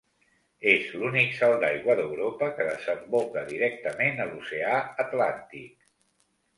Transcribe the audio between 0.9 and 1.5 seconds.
l'únic